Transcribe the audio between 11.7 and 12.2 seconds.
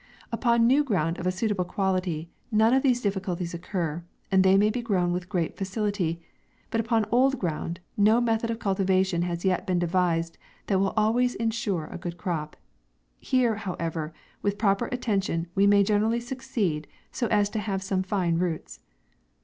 a good